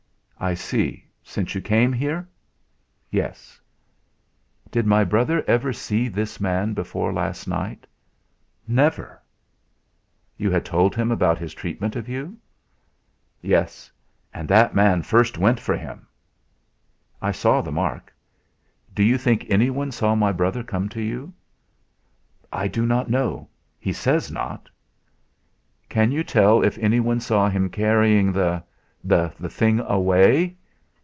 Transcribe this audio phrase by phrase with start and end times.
[0.43, 2.27] "I see; since you came here."
[3.11, 3.61] "Yes."
[4.71, 7.85] "Did my brother ever see this man before last night?"
[8.67, 9.21] "Never."
[10.37, 12.35] "You had told him about his treatment of you?"
[13.39, 13.91] "Yes.
[14.33, 16.07] And that man first went for him."
[17.21, 18.11] "I saw the mark.
[18.95, 21.31] Do you think anyone saw my brother come to you?"
[22.51, 23.47] "I do not know.
[23.79, 24.71] He says not."
[25.87, 28.63] "Can you tell if anyone saw him carrying the
[29.03, 30.55] the thing away?"